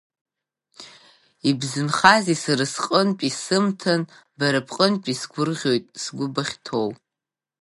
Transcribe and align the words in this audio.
Ибзынхазеи 1.49 2.37
сара 2.43 2.65
сҟынтә 2.73 3.23
исымҭан, 3.29 4.01
бара 4.37 4.67
бҟынтәи 4.67 5.19
сгәырӷьоит 5.21 5.85
сгәы 6.03 6.27
бахьҭоу. 6.33 6.89